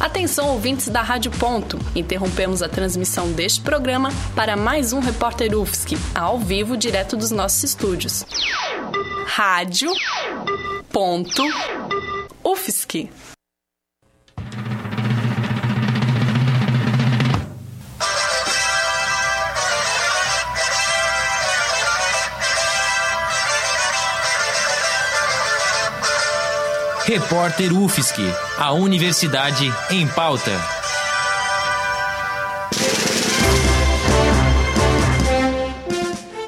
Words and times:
Atenção, 0.00 0.50
ouvintes 0.50 0.88
da 0.88 1.02
Rádio 1.02 1.30
Ponto. 1.32 1.76
Interrompemos 1.94 2.62
a 2.62 2.68
transmissão 2.68 3.32
deste 3.32 3.60
programa 3.60 4.10
para 4.34 4.56
mais 4.56 4.92
um 4.92 5.00
Repórter 5.00 5.58
UFSC, 5.58 5.96
ao 6.14 6.38
vivo, 6.38 6.76
direto 6.76 7.16
dos 7.16 7.32
nossos 7.32 7.64
estúdios. 7.64 8.24
Rádio 9.26 9.90
Ponto 10.92 11.42
UFSC. 12.44 13.10
Repórter 27.08 27.72
UFSC, 27.72 28.20
a 28.58 28.70
Universidade 28.72 29.72
em 29.90 30.06
Pauta. 30.06 30.50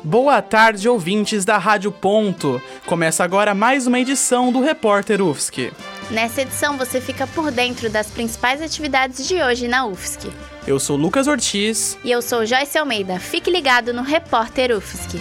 Boa 0.04 0.42
tarde, 0.42 0.86
ouvintes 0.86 1.46
da 1.46 1.56
Rádio 1.56 1.90
Ponto. 1.90 2.60
Começa 2.84 3.24
agora 3.24 3.54
mais 3.54 3.86
uma 3.86 3.98
edição 3.98 4.52
do 4.52 4.60
Repórter 4.60 5.22
UFSC. 5.22 5.72
Nessa 6.10 6.42
edição 6.42 6.76
você 6.76 7.00
fica 7.00 7.26
por 7.28 7.50
dentro 7.50 7.88
das 7.88 8.08
principais 8.08 8.60
atividades 8.60 9.26
de 9.26 9.42
hoje 9.42 9.66
na 9.66 9.86
UFSC. 9.86 10.30
Eu 10.66 10.78
sou 10.78 10.94
Lucas 10.94 11.26
Ortiz. 11.26 11.96
E 12.04 12.10
eu 12.10 12.20
sou 12.20 12.44
Joyce 12.44 12.76
Almeida. 12.76 13.18
Fique 13.18 13.50
ligado 13.50 13.94
no 13.94 14.02
Repórter 14.02 14.76
UFSC. 14.76 15.18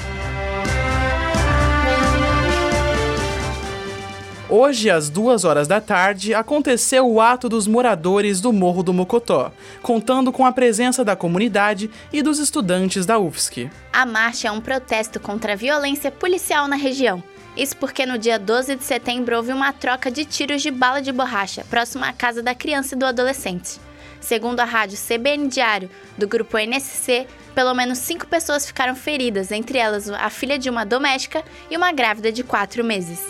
Hoje, 4.52 4.90
às 4.90 5.12
duas 5.12 5.46
horas 5.46 5.68
da 5.68 5.80
tarde, 5.80 6.34
aconteceu 6.34 7.08
o 7.08 7.22
ato 7.22 7.48
dos 7.48 7.68
moradores 7.68 8.42
do 8.42 8.52
Morro 8.52 8.82
do 8.82 8.92
Mocotó, 8.92 9.52
contando 9.84 10.32
com 10.32 10.44
a 10.44 10.52
presença 10.52 11.06
da 11.06 11.16
comunidade 11.16 11.88
e 12.12 12.24
dos 12.24 12.40
estudantes 12.40 13.06
da 13.06 13.20
UFSC. 13.20 13.70
A 13.94 14.08
marcha 14.08 14.48
é 14.48 14.52
um 14.52 14.60
protesto 14.60 15.20
contra 15.20 15.54
a 15.54 15.56
violência 15.56 16.10
policial 16.10 16.68
na 16.68 16.76
região. 16.76 17.22
Isso 17.56 17.78
porque 17.78 18.08
no 18.08 18.18
dia 18.18 18.40
12 18.40 18.76
de 18.76 18.84
setembro 18.84 19.36
houve 19.36 19.54
uma 19.54 19.72
troca 19.72 20.10
de 20.10 20.26
tiros 20.26 20.64
de 20.64 20.72
bala 20.72 21.00
de 21.00 21.12
borracha 21.12 21.64
próximo 21.70 22.04
à 22.04 22.12
casa 22.12 22.42
da 22.42 22.56
criança 22.56 22.96
e 22.96 22.98
do 22.98 23.06
adolescente. 23.06 23.80
Segundo 24.20 24.62
a 24.62 24.66
rádio 24.66 24.98
CBN 24.98 25.48
Diário, 25.48 25.92
do 26.18 26.28
grupo 26.28 26.58
NSC, 26.58 27.28
pelo 27.54 27.76
menos 27.76 28.00
cinco 28.00 28.26
pessoas 28.26 28.66
ficaram 28.66 28.96
feridas, 28.96 29.52
entre 29.52 29.78
elas 29.78 30.10
a 30.10 30.30
filha 30.32 30.58
de 30.58 30.72
uma 30.72 30.84
doméstica 30.84 31.44
e 31.70 31.78
uma 31.78 31.92
grávida 31.92 32.32
de 32.32 32.44
quatro 32.44 32.84
meses. 32.84 33.28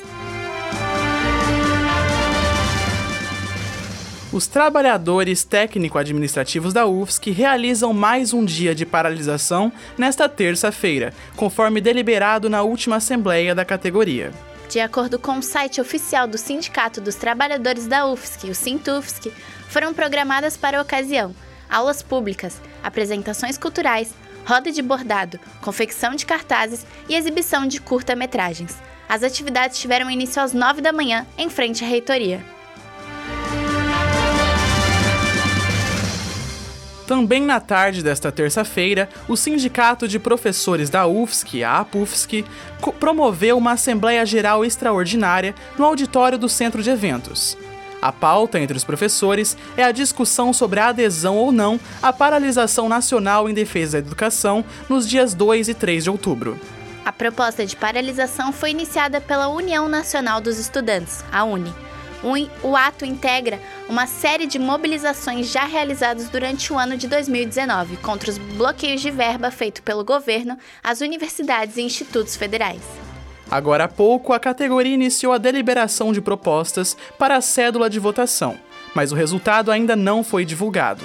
Os 4.31 4.45
trabalhadores 4.45 5.43
técnico-administrativos 5.43 6.71
da 6.71 6.85
UFSC 6.85 7.31
realizam 7.31 7.91
mais 7.93 8.31
um 8.31 8.45
dia 8.45 8.75
de 8.75 8.85
paralisação 8.85 9.71
nesta 9.97 10.29
terça-feira, 10.29 11.11
conforme 11.35 11.81
deliberado 11.81 12.47
na 12.47 12.61
última 12.61 12.97
assembleia 12.97 13.55
da 13.55 13.65
categoria. 13.65 14.31
De 14.69 14.79
acordo 14.79 15.17
com 15.17 15.39
o 15.39 15.41
site 15.41 15.81
oficial 15.81 16.27
do 16.27 16.37
Sindicato 16.37 17.01
dos 17.01 17.15
Trabalhadores 17.15 17.87
da 17.87 18.05
UFSC, 18.05 18.51
o 18.51 18.53
Sintufsc, 18.53 19.33
foram 19.67 19.95
programadas 19.95 20.55
para 20.55 20.77
a 20.77 20.81
ocasião 20.83 21.33
aulas 21.67 22.03
públicas, 22.03 22.61
apresentações 22.83 23.57
culturais, 23.57 24.13
roda 24.45 24.71
de 24.71 24.81
bordado, 24.83 25.39
confecção 25.59 26.13
de 26.13 26.27
cartazes 26.27 26.85
e 27.07 27.15
exibição 27.15 27.65
de 27.65 27.81
curta-metragens. 27.81 28.77
As 29.07 29.23
atividades 29.23 29.79
tiveram 29.79 30.09
início 30.09 30.39
às 30.39 30.53
9 30.53 30.81
da 30.81 30.93
manhã, 30.93 31.25
em 31.35 31.49
frente 31.49 31.83
à 31.83 31.87
reitoria. 31.87 32.58
Também 37.09 37.41
na 37.41 37.59
tarde 37.59 38.03
desta 38.03 38.31
terça-feira, 38.31 39.09
o 39.27 39.35
Sindicato 39.35 40.07
de 40.07 40.19
Professores 40.19 40.91
da 40.91 41.07
UFSC, 41.07 41.63
a 41.63 41.79
APUFSC, 41.79 42.45
promoveu 42.99 43.57
uma 43.57 43.71
Assembleia 43.71 44.23
Geral 44.27 44.63
Extraordinária 44.63 45.55
no 45.75 45.85
auditório 45.85 46.37
do 46.37 46.47
Centro 46.47 46.83
de 46.83 46.91
Eventos. 46.91 47.57
A 47.99 48.11
pauta 48.11 48.59
entre 48.59 48.77
os 48.77 48.83
professores 48.83 49.57
é 49.75 49.83
a 49.83 49.91
discussão 49.91 50.53
sobre 50.53 50.79
a 50.79 50.89
adesão 50.89 51.35
ou 51.35 51.51
não 51.51 51.79
à 51.99 52.13
paralisação 52.13 52.87
nacional 52.87 53.49
em 53.49 53.55
defesa 53.55 53.99
da 53.99 54.05
educação 54.05 54.63
nos 54.87 55.09
dias 55.09 55.33
2 55.33 55.67
e 55.67 55.73
3 55.73 56.03
de 56.03 56.11
outubro. 56.11 56.59
A 57.03 57.11
proposta 57.11 57.65
de 57.65 57.75
paralisação 57.75 58.53
foi 58.53 58.69
iniciada 58.69 59.19
pela 59.19 59.47
União 59.47 59.89
Nacional 59.89 60.39
dos 60.39 60.59
Estudantes, 60.59 61.25
a 61.31 61.43
UNE 61.43 61.73
o 62.63 62.75
ato 62.75 63.05
integra 63.05 63.59
uma 63.89 64.05
série 64.05 64.45
de 64.45 64.59
mobilizações 64.59 65.51
já 65.51 65.65
realizadas 65.65 66.29
durante 66.29 66.71
o 66.71 66.77
ano 66.77 66.95
de 66.95 67.07
2019 67.07 67.97
contra 67.97 68.29
os 68.29 68.37
bloqueios 68.37 69.01
de 69.01 69.09
verba 69.09 69.49
feito 69.49 69.81
pelo 69.81 70.05
governo 70.05 70.55
às 70.83 71.01
universidades 71.01 71.75
e 71.75 71.81
institutos 71.81 72.35
federais. 72.35 72.83
Agora 73.49 73.85
há 73.85 73.87
pouco, 73.87 74.31
a 74.31 74.39
categoria 74.39 74.93
iniciou 74.93 75.33
a 75.33 75.39
deliberação 75.39 76.13
de 76.13 76.21
propostas 76.21 76.95
para 77.17 77.35
a 77.35 77.41
cédula 77.41 77.89
de 77.89 77.97
votação, 77.97 78.59
mas 78.93 79.11
o 79.11 79.15
resultado 79.15 79.71
ainda 79.71 79.95
não 79.95 80.23
foi 80.23 80.45
divulgado. 80.45 81.03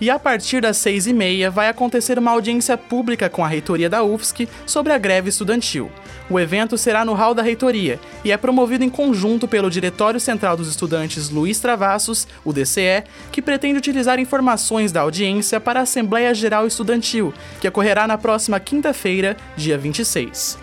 E 0.00 0.10
a 0.10 0.18
partir 0.18 0.62
das 0.62 0.78
seis 0.78 1.06
e 1.06 1.12
meia 1.12 1.48
vai 1.48 1.68
acontecer 1.68 2.18
uma 2.18 2.32
audiência 2.32 2.76
pública 2.76 3.28
com 3.28 3.44
a 3.44 3.48
reitoria 3.48 3.88
da 3.88 4.02
UFSC 4.02 4.48
sobre 4.66 4.92
a 4.92 4.98
greve 4.98 5.28
estudantil. 5.28 5.92
O 6.30 6.38
evento 6.38 6.78
será 6.78 7.04
no 7.04 7.12
hall 7.12 7.34
da 7.34 7.42
reitoria 7.42 7.98
e 8.24 8.30
é 8.30 8.36
promovido 8.36 8.84
em 8.84 8.88
conjunto 8.88 9.48
pelo 9.48 9.68
Diretório 9.68 10.20
Central 10.20 10.56
dos 10.56 10.68
Estudantes 10.68 11.28
Luiz 11.28 11.58
Travassos, 11.58 12.28
o 12.44 12.52
DCE, 12.52 13.02
que 13.32 13.42
pretende 13.42 13.78
utilizar 13.78 14.20
informações 14.20 14.92
da 14.92 15.00
audiência 15.00 15.60
para 15.60 15.80
a 15.80 15.82
Assembleia 15.82 16.32
Geral 16.32 16.68
Estudantil, 16.68 17.34
que 17.60 17.66
ocorrerá 17.66 18.06
na 18.06 18.16
próxima 18.16 18.60
quinta-feira, 18.60 19.36
dia 19.56 19.76
26. 19.76 20.56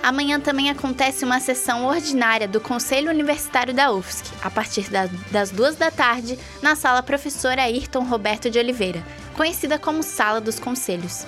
Amanhã 0.00 0.38
também 0.38 0.70
acontece 0.70 1.24
uma 1.24 1.40
sessão 1.40 1.84
ordinária 1.84 2.46
do 2.46 2.60
Conselho 2.60 3.10
Universitário 3.10 3.74
da 3.74 3.90
UFSC, 3.90 4.22
a 4.40 4.48
partir 4.48 4.86
das 5.32 5.50
duas 5.50 5.74
da 5.74 5.90
tarde, 5.90 6.38
na 6.62 6.76
sala 6.76 7.02
Professor 7.02 7.58
Ayrton 7.58 8.04
Roberto 8.04 8.48
de 8.48 8.60
Oliveira, 8.60 9.02
conhecida 9.34 9.80
como 9.80 10.04
Sala 10.04 10.40
dos 10.40 10.60
Conselhos. 10.60 11.26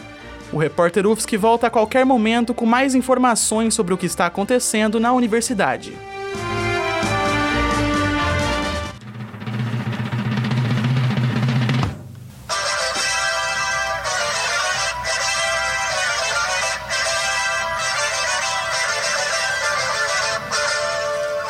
O 0.53 0.59
repórter 0.59 1.07
UFSC 1.07 1.37
volta 1.37 1.69
a 1.69 1.71
qualquer 1.71 2.05
momento 2.05 2.53
com 2.53 2.67
mais 2.67 2.95
informações 2.95 3.73
sobre 3.73 3.95
o 3.95 3.97
que 3.97 4.07
está 4.07 4.27
acontecendo 4.27 4.99
na 4.99 5.13
universidade. 5.13 5.97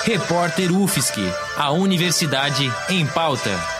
Repórter 0.04 0.76
UFSC, 0.76 1.20
a 1.56 1.70
Universidade 1.70 2.70
em 2.88 3.06
Pauta. 3.06 3.79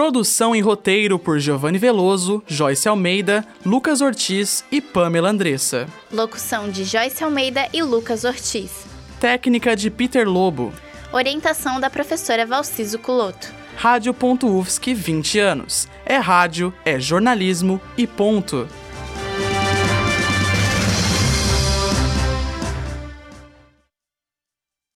Produção 0.00 0.56
e 0.56 0.62
roteiro 0.62 1.18
por 1.18 1.38
Giovanni 1.38 1.76
Veloso, 1.76 2.42
Joyce 2.46 2.88
Almeida, 2.88 3.46
Lucas 3.66 4.00
Ortiz 4.00 4.64
e 4.72 4.80
Pamela 4.80 5.28
Andressa. 5.28 5.86
Locução 6.10 6.70
de 6.70 6.84
Joyce 6.84 7.22
Almeida 7.22 7.68
e 7.70 7.82
Lucas 7.82 8.24
Ortiz. 8.24 8.86
Técnica 9.20 9.76
de 9.76 9.90
Peter 9.90 10.26
Lobo. 10.26 10.72
Orientação 11.12 11.78
da 11.78 11.90
professora 11.90 12.46
Valciso 12.46 12.98
Culoto. 12.98 13.52
Rádio.UFSC 13.76 14.94
20 14.94 15.38
anos. 15.38 15.86
É 16.06 16.16
rádio, 16.16 16.72
é 16.82 16.98
jornalismo 16.98 17.78
e 17.94 18.06
ponto. 18.06 18.66